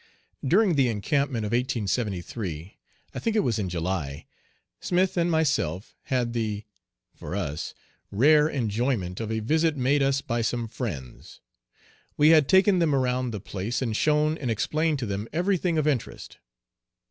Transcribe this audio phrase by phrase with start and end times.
[0.43, 2.79] During the encampment of 1873
[3.13, 4.25] I think it was in July
[4.79, 6.63] Smith and myself had the
[7.13, 7.75] for us
[8.09, 11.39] rare enjoyment of a visit made us by some friends.
[12.17, 15.77] We had taken them around the place and shown and explained to them every thing
[15.77, 16.39] of interest.